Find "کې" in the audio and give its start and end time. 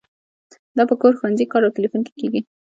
2.05-2.13